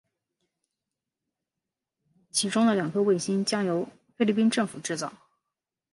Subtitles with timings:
[2.31, 5.13] 其中的两颗卫星将由菲律宾政府制造。